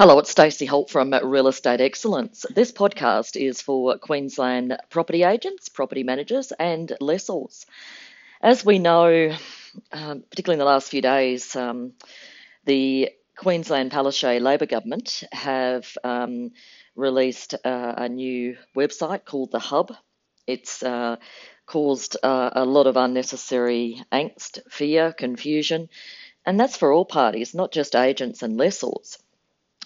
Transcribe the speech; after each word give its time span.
Hello, 0.00 0.18
it's 0.18 0.30
Stacey 0.30 0.64
Holt 0.64 0.88
from 0.88 1.12
Real 1.12 1.46
Estate 1.46 1.82
Excellence. 1.82 2.46
This 2.48 2.72
podcast 2.72 3.36
is 3.36 3.60
for 3.60 3.98
Queensland 3.98 4.78
property 4.88 5.24
agents, 5.24 5.68
property 5.68 6.04
managers, 6.04 6.54
and 6.58 6.90
lessors. 7.02 7.66
As 8.40 8.64
we 8.64 8.78
know, 8.78 9.36
um, 9.92 10.24
particularly 10.30 10.54
in 10.54 10.58
the 10.58 10.64
last 10.64 10.88
few 10.88 11.02
days, 11.02 11.54
um, 11.54 11.92
the 12.64 13.10
Queensland 13.36 13.90
Palaszczuk 13.90 14.40
Labor 14.40 14.64
government 14.64 15.22
have 15.32 15.86
um, 16.02 16.52
released 16.96 17.52
uh, 17.62 17.94
a 17.98 18.08
new 18.08 18.56
website 18.74 19.26
called 19.26 19.50
The 19.50 19.58
Hub. 19.58 19.92
It's 20.46 20.82
uh, 20.82 21.16
caused 21.66 22.16
uh, 22.22 22.48
a 22.54 22.64
lot 22.64 22.86
of 22.86 22.96
unnecessary 22.96 24.02
angst, 24.10 24.60
fear, 24.70 25.12
confusion, 25.12 25.90
and 26.46 26.58
that's 26.58 26.78
for 26.78 26.90
all 26.90 27.04
parties, 27.04 27.54
not 27.54 27.70
just 27.70 27.94
agents 27.94 28.42
and 28.42 28.56
lessors. 28.56 29.18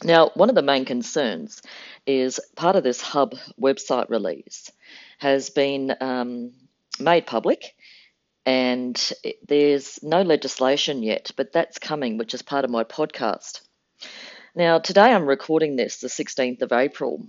Now, 0.02 0.30
one 0.34 0.48
of 0.48 0.54
the 0.54 0.62
main 0.62 0.84
concerns 0.84 1.62
is 2.06 2.40
part 2.56 2.76
of 2.76 2.82
this 2.82 3.00
hub 3.00 3.34
website 3.60 4.10
release 4.10 4.70
has 5.18 5.50
been 5.50 5.94
um, 6.00 6.52
made 6.98 7.26
public, 7.26 7.74
and 8.44 9.12
there's 9.46 10.02
no 10.02 10.22
legislation 10.22 11.02
yet, 11.02 11.30
but 11.36 11.52
that's 11.52 11.78
coming, 11.78 12.18
which 12.18 12.34
is 12.34 12.42
part 12.42 12.64
of 12.64 12.70
my 12.70 12.84
podcast. 12.84 13.60
Now, 14.54 14.78
today 14.78 15.12
I'm 15.12 15.26
recording 15.26 15.76
this 15.76 16.00
the 16.00 16.08
16th 16.08 16.62
of 16.62 16.72
April 16.72 17.26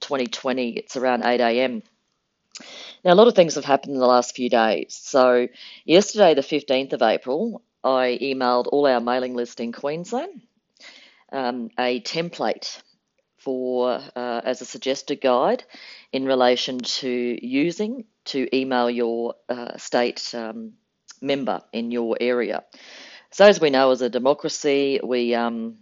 2020. 0.00 0.70
It's 0.70 0.96
around 0.96 1.24
8 1.24 1.40
a.m. 1.40 1.82
Now, 3.04 3.14
a 3.14 3.14
lot 3.14 3.28
of 3.28 3.34
things 3.34 3.54
have 3.54 3.64
happened 3.64 3.94
in 3.94 4.00
the 4.00 4.06
last 4.06 4.34
few 4.34 4.50
days. 4.50 4.98
So, 5.00 5.48
yesterday, 5.84 6.34
the 6.34 6.42
15th 6.42 6.92
of 6.92 7.02
April, 7.02 7.62
I 7.84 8.18
emailed 8.20 8.66
all 8.66 8.86
our 8.86 9.00
mailing 9.00 9.34
list 9.34 9.60
in 9.60 9.72
Queensland 9.72 10.42
um, 11.32 11.70
a 11.78 12.00
template 12.00 12.80
for 13.38 14.00
uh, 14.16 14.40
as 14.44 14.60
a 14.60 14.64
suggested 14.64 15.20
guide 15.20 15.64
in 16.12 16.24
relation 16.26 16.78
to 16.78 17.38
using 17.46 18.04
to 18.26 18.48
email 18.56 18.90
your 18.90 19.34
uh, 19.48 19.76
state 19.78 20.34
um, 20.34 20.74
member 21.20 21.60
in 21.72 21.90
your 21.90 22.16
area. 22.20 22.64
So, 23.30 23.46
as 23.46 23.60
we 23.60 23.70
know, 23.70 23.90
as 23.90 24.02
a 24.02 24.10
democracy, 24.10 25.00
we 25.02 25.34
um, 25.34 25.78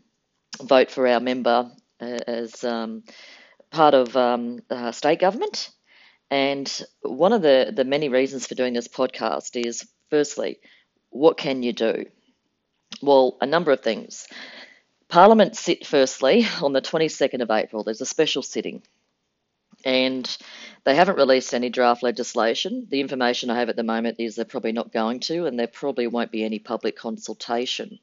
vote 0.62 0.90
for 0.90 1.06
our 1.06 1.20
member 1.20 1.70
uh, 2.00 2.18
as 2.26 2.64
um, 2.64 3.04
part 3.70 3.94
of 3.94 4.16
um, 4.16 4.60
state 4.92 5.20
government. 5.20 5.70
And 6.30 6.70
one 7.02 7.32
of 7.32 7.42
the, 7.42 7.72
the 7.74 7.84
many 7.84 8.08
reasons 8.08 8.46
for 8.46 8.54
doing 8.54 8.74
this 8.74 8.88
podcast 8.88 9.56
is 9.64 9.86
firstly, 10.10 10.58
what 11.10 11.36
can 11.38 11.62
you 11.62 11.72
do? 11.72 12.06
Well, 13.02 13.36
a 13.40 13.46
number 13.46 13.72
of 13.72 13.80
things. 13.80 14.26
Parliament 15.08 15.56
sit 15.56 15.86
firstly 15.86 16.46
on 16.62 16.72
the 16.72 16.82
22nd 16.82 17.40
of 17.42 17.50
April. 17.50 17.84
There's 17.84 18.00
a 18.00 18.06
special 18.06 18.42
sitting. 18.42 18.82
And 19.84 20.36
they 20.84 20.96
haven't 20.96 21.18
released 21.18 21.54
any 21.54 21.68
draft 21.68 22.02
legislation. 22.02 22.86
The 22.90 23.00
information 23.00 23.50
I 23.50 23.58
have 23.58 23.68
at 23.68 23.76
the 23.76 23.82
moment 23.82 24.16
is 24.18 24.34
they're 24.34 24.44
probably 24.44 24.72
not 24.72 24.92
going 24.92 25.20
to, 25.20 25.46
and 25.46 25.58
there 25.58 25.68
probably 25.68 26.06
won't 26.06 26.32
be 26.32 26.44
any 26.44 26.58
public 26.58 26.96
consultation. 26.96 27.98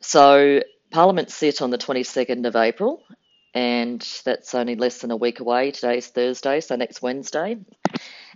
So, 0.00 0.62
Parliament 0.90 1.30
sit 1.30 1.62
on 1.62 1.70
the 1.70 1.78
22nd 1.78 2.46
of 2.46 2.56
April, 2.56 3.02
and 3.54 4.06
that's 4.24 4.54
only 4.54 4.76
less 4.76 5.00
than 5.00 5.10
a 5.10 5.16
week 5.16 5.40
away. 5.40 5.70
Today's 5.70 6.08
Thursday, 6.08 6.60
so 6.60 6.76
next 6.76 7.02
Wednesday. 7.02 7.58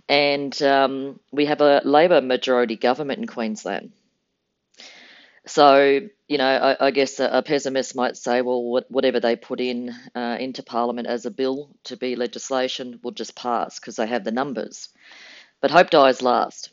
And 0.07 0.61
um, 0.61 1.19
we 1.31 1.45
have 1.45 1.61
a 1.61 1.81
Labor 1.83 2.21
majority 2.21 2.75
government 2.75 3.19
in 3.19 3.27
Queensland. 3.27 3.91
So, 5.47 6.01
you 6.27 6.37
know, 6.37 6.45
I, 6.45 6.87
I 6.87 6.91
guess 6.91 7.19
a, 7.19 7.25
a, 7.25 7.41
pessimist 7.41 7.95
might 7.95 8.15
say, 8.15 8.41
well, 8.41 8.63
what, 8.63 8.91
whatever 8.91 9.19
they 9.19 9.35
put 9.35 9.59
in 9.59 9.93
uh, 10.13 10.37
into 10.39 10.61
Parliament 10.61 11.07
as 11.07 11.25
a 11.25 11.31
bill 11.31 11.69
to 11.85 11.97
be 11.97 12.15
legislation 12.15 12.99
will 13.01 13.11
just 13.11 13.35
pass 13.35 13.79
because 13.79 13.95
they 13.95 14.05
have 14.05 14.23
the 14.23 14.31
numbers. 14.31 14.89
But 15.59 15.71
hope 15.71 15.89
dies 15.89 16.21
last. 16.21 16.69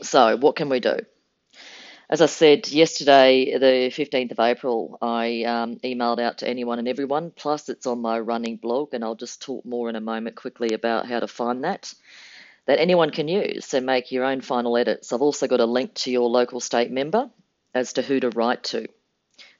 So, 0.00 0.36
what 0.36 0.54
can 0.54 0.68
we 0.68 0.78
do? 0.78 0.98
As 2.08 2.20
I 2.20 2.26
said 2.26 2.68
yesterday, 2.68 3.58
the 3.58 3.90
15th 3.90 4.32
of 4.32 4.38
April, 4.38 4.98
I 5.02 5.44
um, 5.44 5.76
emailed 5.78 6.20
out 6.20 6.38
to 6.38 6.48
anyone 6.48 6.78
and 6.78 6.86
everyone. 6.86 7.32
Plus, 7.34 7.68
it's 7.68 7.86
on 7.86 8.00
my 8.00 8.20
running 8.20 8.58
blog, 8.58 8.94
and 8.94 9.02
I'll 9.02 9.14
just 9.14 9.42
talk 9.42 9.64
more 9.64 9.88
in 9.88 9.96
a 9.96 10.00
moment 10.00 10.36
quickly 10.36 10.72
about 10.74 11.06
how 11.06 11.20
to 11.20 11.26
find 11.26 11.64
that 11.64 11.92
that 12.66 12.78
anyone 12.78 13.10
can 13.10 13.26
use. 13.26 13.66
So 13.66 13.80
make 13.80 14.12
your 14.12 14.24
own 14.24 14.40
final 14.40 14.76
edits. 14.76 15.12
I've 15.12 15.20
also 15.20 15.48
got 15.48 15.58
a 15.58 15.66
link 15.66 15.94
to 15.94 16.12
your 16.12 16.28
local 16.28 16.60
state 16.60 16.92
member 16.92 17.28
as 17.74 17.94
to 17.94 18.02
who 18.02 18.20
to 18.20 18.30
write 18.30 18.64
to. 18.64 18.86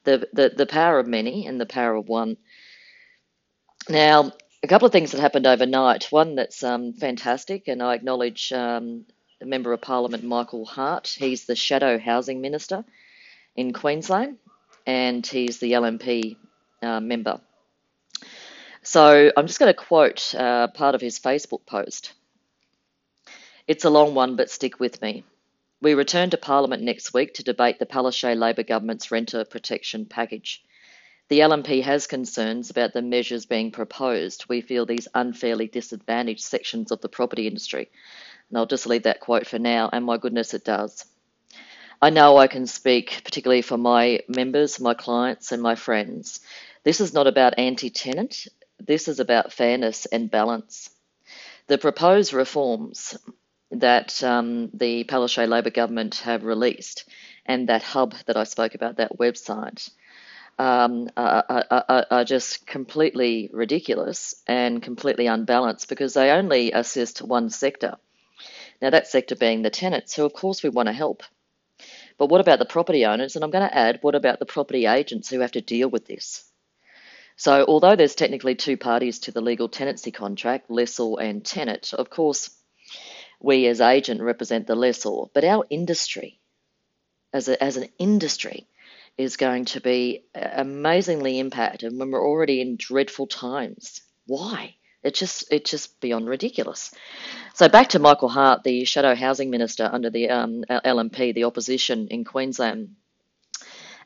The, 0.03 0.27
the, 0.33 0.49
the 0.55 0.65
power 0.65 0.99
of 0.99 1.07
many 1.07 1.47
and 1.47 1.59
the 1.59 1.65
power 1.65 1.95
of 1.95 2.07
one. 2.07 2.37
Now, 3.89 4.33
a 4.63 4.67
couple 4.67 4.85
of 4.85 4.91
things 4.91 5.11
that 5.11 5.21
happened 5.21 5.45
overnight. 5.45 6.05
One 6.11 6.35
that's 6.35 6.63
um, 6.63 6.93
fantastic, 6.93 7.67
and 7.67 7.83
I 7.83 7.95
acknowledge 7.95 8.51
um, 8.53 9.05
the 9.39 9.45
Member 9.45 9.73
of 9.73 9.81
Parliament 9.81 10.23
Michael 10.23 10.65
Hart. 10.65 11.07
He's 11.07 11.45
the 11.45 11.55
Shadow 11.55 11.99
Housing 11.99 12.39
Minister 12.39 12.85
in 13.55 13.73
Queensland, 13.73 14.37
and 14.85 15.25
he's 15.25 15.59
the 15.59 15.73
LNP 15.73 16.37
uh, 16.81 17.01
member. 17.01 17.41
So 18.83 19.31
I'm 19.35 19.47
just 19.47 19.59
going 19.59 19.73
to 19.73 19.77
quote 19.77 20.33
uh, 20.35 20.67
part 20.67 20.95
of 20.95 21.01
his 21.01 21.19
Facebook 21.19 21.65
post. 21.65 22.13
It's 23.67 23.85
a 23.85 23.89
long 23.89 24.13
one, 24.13 24.35
but 24.35 24.49
stick 24.49 24.79
with 24.79 25.01
me. 25.01 25.23
We 25.83 25.95
return 25.95 26.29
to 26.29 26.37
Parliament 26.37 26.81
next 26.81 27.13
week 27.13 27.33
to 27.33 27.43
debate 27.43 27.77
the 27.77 27.85
Palaszczuk 27.85 28.39
Labor 28.39 28.63
government's 28.63 29.11
renter 29.11 29.43
protection 29.43 30.05
package. 30.05 30.63
The 31.27 31.39
LNP 31.39 31.83
has 31.83 32.07
concerns 32.07 32.69
about 32.69 32.93
the 32.93 33.01
measures 33.01 33.45
being 33.45 33.69
proposed. 33.69 34.45
We 34.47 34.61
feel 34.61 34.85
these 34.85 35.09
unfairly 35.13 35.67
disadvantaged 35.67 36.39
sections 36.39 36.93
of 36.93 37.01
the 37.01 37.09
property 37.09 37.47
industry. 37.47 37.91
And 38.47 38.57
I'll 38.57 38.65
just 38.65 38.87
leave 38.87 39.03
that 39.03 39.19
quote 39.19 39.45
for 39.45 39.59
now, 39.59 39.89
and 39.91 40.05
my 40.05 40.15
goodness, 40.15 40.53
it 40.53 40.63
does. 40.63 41.03
I 42.01 42.11
know 42.11 42.37
I 42.37 42.47
can 42.47 42.65
speak 42.65 43.19
particularly 43.25 43.61
for 43.61 43.77
my 43.77 44.21
members, 44.29 44.79
my 44.79 44.93
clients, 44.93 45.51
and 45.51 45.61
my 45.61 45.75
friends. 45.75 46.39
This 46.85 47.01
is 47.01 47.13
not 47.13 47.27
about 47.27 47.59
anti 47.59 47.89
tenant, 47.89 48.47
this 48.79 49.09
is 49.09 49.19
about 49.19 49.51
fairness 49.51 50.05
and 50.05 50.31
balance. 50.31 50.89
The 51.67 51.77
proposed 51.77 52.31
reforms 52.31 53.17
that 53.79 54.23
um, 54.23 54.69
the 54.73 55.03
Palaszczuk 55.03 55.47
Labor 55.47 55.69
government 55.69 56.15
have 56.17 56.43
released 56.43 57.05
and 57.45 57.69
that 57.69 57.83
hub 57.83 58.13
that 58.25 58.37
I 58.37 58.43
spoke 58.43 58.75
about, 58.75 58.97
that 58.97 59.17
website, 59.17 59.89
um, 60.59 61.09
are, 61.17 61.43
are, 61.49 62.05
are, 62.11 62.23
just 62.23 62.67
completely 62.67 63.49
ridiculous 63.51 64.35
and 64.47 64.83
completely 64.83 65.25
unbalanced 65.25 65.89
because 65.89 66.13
they 66.13 66.29
only 66.29 66.71
assist 66.71 67.21
one 67.21 67.49
sector. 67.49 67.95
Now, 68.81 68.91
that 68.91 69.07
sector 69.07 69.35
being 69.35 69.63
the 69.63 69.71
tenants, 69.71 70.15
who 70.15 70.25
of 70.25 70.33
course 70.33 70.61
we 70.61 70.69
want 70.69 70.87
to 70.87 70.93
help. 70.93 71.23
But 72.17 72.27
what 72.29 72.41
about 72.41 72.59
the 72.59 72.65
property 72.65 73.05
owners? 73.05 73.35
And 73.35 73.43
I'm 73.43 73.49
going 73.49 73.67
to 73.67 73.75
add, 73.75 73.99
what 74.01 74.13
about 74.13 74.39
the 74.39 74.45
property 74.45 74.85
agents 74.85 75.29
who 75.29 75.39
have 75.39 75.53
to 75.53 75.61
deal 75.61 75.89
with 75.89 76.05
this? 76.05 76.45
So, 77.35 77.65
although 77.67 77.95
there's 77.95 78.13
technically 78.13 78.53
two 78.53 78.77
parties 78.77 79.19
to 79.19 79.31
the 79.31 79.41
legal 79.41 79.67
tenancy 79.67 80.11
contract, 80.11 80.69
lessor 80.69 81.19
and 81.19 81.43
tenant, 81.43 81.93
of 81.93 82.11
course, 82.11 82.51
we 83.43 83.67
as 83.67 83.81
agent 83.81 84.21
represent 84.21 84.65
the 84.65 84.75
lessor, 84.75 85.25
but 85.33 85.43
our 85.43 85.65
industry, 85.69 86.39
as, 87.33 87.49
a, 87.49 87.61
as 87.61 87.77
an 87.77 87.89
industry, 87.99 88.67
is 89.17 89.37
going 89.37 89.65
to 89.65 89.81
be 89.81 90.23
amazingly 90.33 91.37
impacted 91.39 91.95
when 91.95 92.09
we're 92.09 92.25
already 92.25 92.61
in 92.61 92.77
dreadful 92.77 93.27
times. 93.27 94.01
Why? 94.25 94.75
It's 95.03 95.19
just 95.19 95.51
it's 95.51 95.69
just 95.69 95.99
beyond 95.99 96.29
ridiculous. 96.29 96.91
So 97.53 97.67
back 97.67 97.89
to 97.89 97.99
Michael 97.99 98.29
Hart, 98.29 98.63
the 98.63 98.85
shadow 98.85 99.13
housing 99.13 99.49
minister 99.49 99.89
under 99.91 100.09
the 100.09 100.29
um, 100.29 100.63
LNP, 100.69 101.35
the 101.35 101.43
opposition 101.43 102.07
in 102.07 102.23
Queensland. 102.23 102.95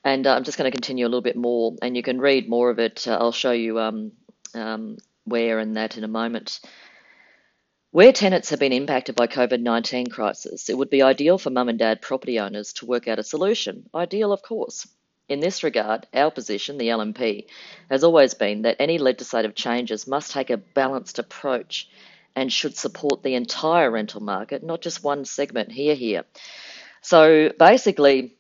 And 0.03 0.25
uh, 0.25 0.33
I'm 0.33 0.43
just 0.43 0.57
going 0.57 0.69
to 0.69 0.75
continue 0.75 1.05
a 1.05 1.09
little 1.09 1.21
bit 1.21 1.35
more, 1.35 1.75
and 1.81 1.95
you 1.95 2.01
can 2.01 2.19
read 2.19 2.49
more 2.49 2.71
of 2.71 2.79
it. 2.79 3.07
Uh, 3.07 3.17
I'll 3.19 3.31
show 3.31 3.51
you 3.51 3.79
um, 3.79 4.13
um, 4.55 4.97
where 5.25 5.59
and 5.59 5.77
that 5.77 5.97
in 5.97 6.03
a 6.03 6.07
moment. 6.07 6.59
Where 7.91 8.11
tenants 8.11 8.49
have 8.49 8.59
been 8.59 8.73
impacted 8.73 9.15
by 9.15 9.27
COVID-19 9.27 10.11
crisis, 10.11 10.69
it 10.69 10.77
would 10.77 10.89
be 10.89 11.01
ideal 11.01 11.37
for 11.37 11.49
mum 11.49 11.69
and 11.69 11.79
dad 11.79 12.01
property 12.01 12.37
owners 12.37 12.73
to 12.73 12.85
work 12.85 13.07
out 13.07 13.17
a 13.17 13.23
solution. 13.23 13.89
Ideal, 13.95 14.33
of 14.33 14.41
course. 14.41 14.87
In 15.29 15.39
this 15.39 15.63
regard, 15.63 16.05
our 16.13 16.29
position, 16.29 16.77
the 16.77 16.89
LNP, 16.89 17.45
has 17.89 18.03
always 18.03 18.33
been 18.33 18.63
that 18.63 18.75
any 18.79 18.97
legislative 18.97 19.55
changes 19.55 20.05
must 20.05 20.31
take 20.31 20.49
a 20.49 20.57
balanced 20.57 21.17
approach 21.17 21.89
and 22.35 22.51
should 22.51 22.77
support 22.77 23.23
the 23.23 23.35
entire 23.35 23.89
rental 23.89 24.21
market, 24.21 24.63
not 24.63 24.81
just 24.81 25.03
one 25.03 25.25
segment 25.25 25.71
here, 25.71 25.95
here. 25.95 26.23
So 27.01 27.51
basically, 27.57 28.36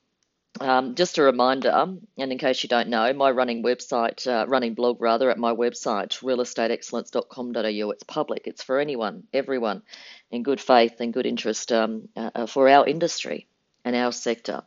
um, 0.61 0.95
just 0.95 1.17
a 1.17 1.23
reminder, 1.23 1.69
and 1.69 2.31
in 2.31 2.37
case 2.37 2.63
you 2.63 2.69
don't 2.69 2.89
know, 2.89 3.11
my 3.13 3.31
running 3.31 3.63
website, 3.63 4.27
uh, 4.27 4.45
running 4.47 4.73
blog 4.73 5.01
rather, 5.01 5.29
at 5.29 5.37
my 5.37 5.53
website, 5.53 6.19
realestateexcellence.com.au, 6.19 7.91
it's 7.91 8.03
public. 8.03 8.43
It's 8.45 8.63
for 8.63 8.79
anyone, 8.79 9.23
everyone, 9.33 9.83
in 10.31 10.43
good 10.43 10.61
faith 10.61 10.99
and 10.99 11.13
good 11.13 11.25
interest 11.25 11.71
um, 11.71 12.09
uh, 12.15 12.45
for 12.45 12.69
our 12.69 12.87
industry 12.87 13.47
and 13.85 13.95
our 13.95 14.11
sector. 14.11 14.63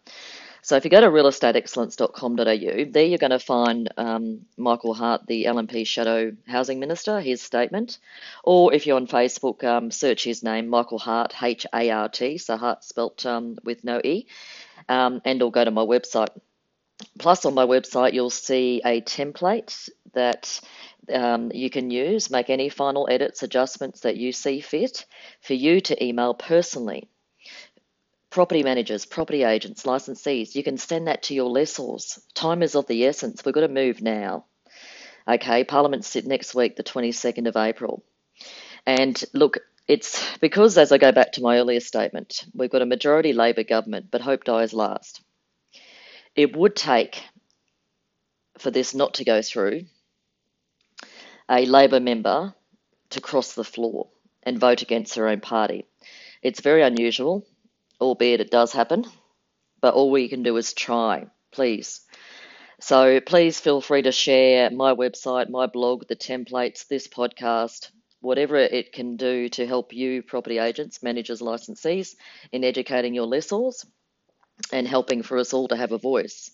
So 0.62 0.76
if 0.76 0.84
you 0.84 0.90
go 0.90 1.00
to 1.00 1.06
realestateexcellence.com.au, 1.06 2.84
there 2.90 3.04
you're 3.04 3.18
going 3.18 3.30
to 3.30 3.38
find 3.38 3.88
um, 3.96 4.42
Michael 4.58 4.92
Hart, 4.92 5.26
the 5.26 5.44
LNP 5.44 5.86
Shadow 5.86 6.32
Housing 6.46 6.78
Minister, 6.80 7.20
his 7.20 7.40
statement. 7.40 7.98
Or 8.44 8.74
if 8.74 8.86
you're 8.86 8.96
on 8.96 9.06
Facebook, 9.06 9.64
um, 9.64 9.90
search 9.90 10.24
his 10.24 10.42
name, 10.42 10.68
Michael 10.68 10.98
Hart, 10.98 11.34
H 11.42 11.66
A 11.74 11.90
R 11.90 12.08
T, 12.10 12.36
so 12.36 12.56
Hart 12.58 12.84
spelt 12.84 13.24
um, 13.24 13.56
with 13.64 13.84
no 13.84 14.00
E, 14.04 14.26
um, 14.88 15.20
and 15.24 15.42
or 15.42 15.50
go 15.50 15.64
to 15.64 15.70
my 15.70 15.82
website. 15.82 16.30
Plus, 17.18 17.44
on 17.44 17.54
my 17.54 17.64
website, 17.64 18.12
you'll 18.12 18.30
see 18.30 18.82
a 18.84 19.00
template 19.00 19.88
that 20.12 20.60
um, 21.12 21.50
you 21.54 21.70
can 21.70 21.90
use, 21.90 22.30
make 22.30 22.50
any 22.50 22.68
final 22.68 23.08
edits, 23.10 23.42
adjustments 23.42 24.00
that 24.00 24.16
you 24.16 24.32
see 24.32 24.60
fit 24.60 25.06
for 25.40 25.54
you 25.54 25.80
to 25.80 26.04
email 26.04 26.34
personally 26.34 27.08
property 28.30 28.62
managers, 28.62 29.04
property 29.04 29.42
agents, 29.42 29.82
licensees, 29.82 30.54
you 30.54 30.62
can 30.62 30.78
send 30.78 31.08
that 31.08 31.24
to 31.24 31.34
your 31.34 31.50
lessors. 31.50 32.20
Time 32.32 32.62
is 32.62 32.76
of 32.76 32.86
the 32.86 33.04
essence. 33.04 33.44
We've 33.44 33.54
got 33.54 33.62
to 33.62 33.68
move 33.68 34.00
now. 34.00 34.46
Okay, 35.28 35.64
Parliament's 35.64 36.14
next 36.24 36.54
week, 36.54 36.76
the 36.76 36.84
22nd 36.84 37.46
of 37.46 37.56
April. 37.56 38.02
And 38.86 39.22
look, 39.34 39.58
it's 39.88 40.36
because, 40.38 40.78
as 40.78 40.92
I 40.92 40.98
go 40.98 41.12
back 41.12 41.32
to 41.32 41.42
my 41.42 41.58
earlier 41.58 41.80
statement, 41.80 42.44
we've 42.54 42.70
got 42.70 42.82
a 42.82 42.86
majority 42.86 43.32
Labor 43.32 43.64
government, 43.64 44.06
but 44.10 44.20
hope 44.20 44.44
dies 44.44 44.72
last. 44.72 45.22
It 46.36 46.56
would 46.56 46.76
take 46.76 47.22
for 48.58 48.70
this 48.70 48.94
not 48.94 49.14
to 49.14 49.24
go 49.24 49.42
through 49.42 49.82
a 51.48 51.66
Labor 51.66 52.00
member 52.00 52.54
to 53.10 53.20
cross 53.20 53.54
the 53.54 53.64
floor 53.64 54.08
and 54.42 54.58
vote 54.60 54.82
against 54.82 55.14
their 55.14 55.28
own 55.28 55.40
party. 55.40 55.86
It's 56.42 56.60
very 56.60 56.82
unusual 56.82 57.46
albeit 58.00 58.40
it 58.40 58.50
does 58.50 58.72
happen, 58.72 59.04
but 59.80 59.94
all 59.94 60.10
we 60.10 60.28
can 60.28 60.42
do 60.42 60.56
is 60.56 60.72
try, 60.72 61.26
please. 61.52 62.00
So 62.80 63.20
please 63.20 63.60
feel 63.60 63.80
free 63.80 64.02
to 64.02 64.12
share 64.12 64.70
my 64.70 64.94
website, 64.94 65.50
my 65.50 65.66
blog, 65.66 66.06
the 66.08 66.16
templates, 66.16 66.88
this 66.88 67.08
podcast, 67.08 67.90
whatever 68.20 68.56
it 68.56 68.92
can 68.92 69.16
do 69.16 69.48
to 69.50 69.66
help 69.66 69.92
you, 69.92 70.22
property 70.22 70.58
agents, 70.58 71.02
managers, 71.02 71.40
licensees, 71.40 72.14
in 72.52 72.64
educating 72.64 73.14
your 73.14 73.26
lessors 73.26 73.84
and 74.72 74.86
helping 74.86 75.22
for 75.22 75.38
us 75.38 75.52
all 75.52 75.68
to 75.68 75.76
have 75.76 75.92
a 75.92 75.98
voice. 75.98 76.50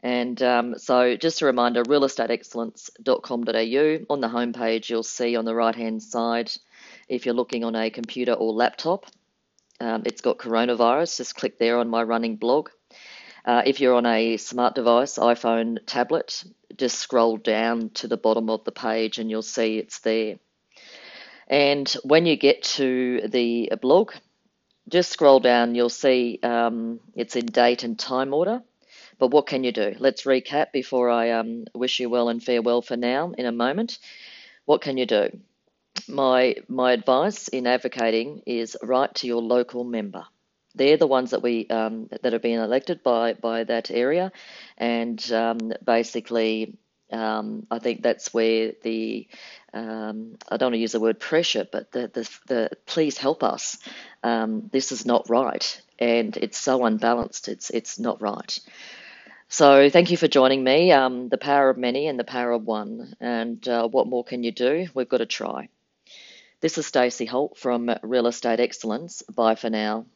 And 0.00 0.42
um, 0.42 0.78
so, 0.78 1.16
just 1.16 1.42
a 1.42 1.46
reminder 1.46 1.84
realestateexcellence.com.au. 1.84 4.12
On 4.12 4.20
the 4.20 4.28
homepage, 4.28 4.90
you'll 4.90 5.04
see 5.04 5.36
on 5.36 5.44
the 5.44 5.54
right 5.54 5.74
hand 5.74 6.02
side, 6.02 6.50
if 7.08 7.24
you're 7.24 7.36
looking 7.36 7.62
on 7.62 7.76
a 7.76 7.90
computer 7.90 8.32
or 8.32 8.52
laptop, 8.52 9.06
um, 9.80 10.02
it's 10.04 10.20
got 10.20 10.38
coronavirus. 10.38 11.18
Just 11.18 11.36
click 11.36 11.58
there 11.58 11.78
on 11.78 11.88
my 11.88 12.02
running 12.02 12.36
blog. 12.36 12.70
Uh, 13.44 13.62
if 13.66 13.80
you're 13.80 13.94
on 13.94 14.06
a 14.06 14.36
smart 14.36 14.74
device, 14.74 15.18
iPhone, 15.18 15.78
tablet, 15.86 16.44
just 16.76 16.98
scroll 16.98 17.36
down 17.36 17.90
to 17.90 18.08
the 18.08 18.16
bottom 18.16 18.50
of 18.50 18.64
the 18.64 18.72
page 18.72 19.18
and 19.18 19.30
you'll 19.30 19.42
see 19.42 19.78
it's 19.78 20.00
there. 20.00 20.36
And 21.52 21.88
when 22.02 22.26
you 22.26 22.36
get 22.36 22.62
to 22.78 23.28
the 23.28 23.70
blog, 23.80 24.12
just 24.88 25.12
scroll 25.12 25.38
down, 25.38 25.76
you'll 25.76 25.88
see 25.88 26.40
um, 26.42 26.98
it's 27.14 27.36
in 27.36 27.46
date 27.46 27.84
and 27.84 27.96
time 27.96 28.34
order. 28.34 28.62
But 29.18 29.28
what 29.28 29.46
can 29.46 29.62
you 29.62 29.70
do? 29.70 29.94
Let's 29.98 30.24
recap 30.24 30.72
before 30.72 31.10
I 31.10 31.30
um, 31.30 31.66
wish 31.74 32.00
you 32.00 32.10
well 32.10 32.28
and 32.28 32.42
farewell 32.42 32.82
for 32.82 32.96
now 32.96 33.32
in 33.38 33.46
a 33.46 33.52
moment. 33.52 33.98
What 34.64 34.80
can 34.80 34.96
you 34.96 35.06
do? 35.06 35.30
my 36.08 36.56
my 36.68 36.92
advice 36.92 37.48
in 37.48 37.66
advocating 37.66 38.42
is 38.46 38.76
write 38.82 39.14
to 39.16 39.26
your 39.26 39.42
local 39.42 39.84
member. 39.84 40.24
They're 40.74 40.96
the 40.96 41.06
ones 41.06 41.30
that 41.30 41.42
we 41.42 41.66
um, 41.68 42.08
that 42.22 42.32
have 42.32 42.42
been 42.42 42.60
elected 42.60 43.02
by 43.02 43.34
by 43.34 43.64
that 43.64 43.90
area, 43.90 44.32
and 44.78 45.32
um, 45.32 45.72
basically, 45.84 46.78
um, 47.12 47.66
I 47.70 47.78
think 47.78 48.02
that's 48.02 48.32
where 48.34 48.72
the 48.82 49.28
um, 49.74 50.36
I 50.48 50.56
don't 50.56 50.68
want 50.68 50.74
to 50.74 50.80
use 50.80 50.92
the 50.92 51.00
word 51.00 51.20
pressure, 51.20 51.66
but 51.70 51.92
the 51.92 52.08
the, 52.08 52.30
the 52.46 52.70
please 52.86 53.18
help 53.18 53.42
us. 53.42 53.78
Um, 54.22 54.68
this 54.72 54.92
is 54.92 55.06
not 55.06 55.28
right, 55.28 55.80
and 55.98 56.36
it's 56.36 56.58
so 56.58 56.84
unbalanced. 56.84 57.48
It's 57.48 57.70
it's 57.70 57.98
not 57.98 58.20
right. 58.20 58.58
So 59.48 59.90
thank 59.90 60.10
you 60.10 60.16
for 60.16 60.28
joining 60.28 60.64
me. 60.64 60.92
Um, 60.92 61.28
the 61.28 61.36
power 61.36 61.68
of 61.68 61.76
many 61.76 62.06
and 62.06 62.18
the 62.18 62.24
power 62.24 62.52
of 62.52 62.64
one. 62.64 63.14
And 63.20 63.66
uh, 63.68 63.86
what 63.86 64.06
more 64.06 64.24
can 64.24 64.42
you 64.42 64.50
do? 64.50 64.88
We've 64.94 65.08
got 65.08 65.18
to 65.18 65.26
try. 65.26 65.68
This 66.62 66.78
is 66.78 66.86
Stacey 66.86 67.26
Holt 67.26 67.58
from 67.58 67.90
Real 68.02 68.28
Estate 68.28 68.60
Excellence. 68.60 69.22
Bye 69.22 69.56
for 69.56 69.68
now. 69.68 70.06